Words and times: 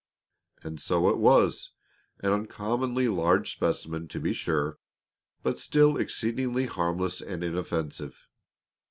And 0.63 0.81
so 0.81 1.09
it 1.09 1.19
was; 1.19 1.73
an 2.21 2.31
uncommonly 2.31 3.07
large 3.07 3.51
specimen, 3.51 4.07
to 4.07 4.19
be 4.19 4.33
sure, 4.33 4.79
but 5.43 5.59
still 5.59 5.95
exceedingly 5.95 6.65
harmless 6.65 7.21
and 7.21 7.43
inoffensive. 7.43 8.27